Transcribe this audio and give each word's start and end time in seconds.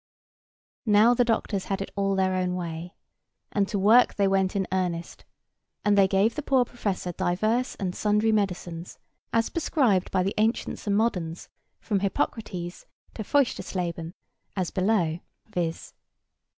Now 0.87 1.13
the 1.13 1.23
doctors 1.23 1.65
had 1.65 1.79
it 1.79 1.91
all 1.95 2.15
their 2.15 2.33
own 2.33 2.55
way; 2.55 2.95
and 3.51 3.67
to 3.67 3.77
work 3.77 4.15
they 4.15 4.27
went 4.27 4.55
in 4.55 4.65
earnest, 4.71 5.25
and 5.85 5.95
they 5.95 6.07
gave 6.07 6.33
the 6.33 6.41
poor 6.41 6.65
professor 6.65 7.11
divers 7.11 7.75
and 7.75 7.93
sundry 7.93 8.31
medicines, 8.31 8.97
as 9.31 9.51
prescribed 9.51 10.09
by 10.09 10.23
the 10.23 10.33
ancients 10.39 10.87
and 10.87 10.97
moderns, 10.97 11.49
from 11.79 11.99
Hippocrates 11.99 12.87
to 13.13 13.21
Feuchtersleben, 13.23 14.13
as 14.55 14.71
below, 14.71 15.19
viz. 15.45 15.93